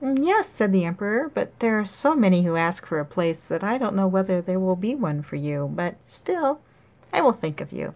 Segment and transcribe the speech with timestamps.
[0.00, 3.62] 'Yes,' said the Emperor, 'but there are so many who ask for a place that
[3.62, 6.60] I don't know whether there will be one for you; but, still,
[7.12, 7.94] I will think of you.